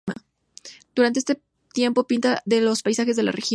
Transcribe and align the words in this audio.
Durante 0.95 1.19
este 1.19 1.39
tiempo 1.73 2.05
pinta 2.07 2.41
los 2.47 2.81
paisajes 2.81 3.15
de 3.15 3.21
la 3.23 3.31
región. 3.31 3.49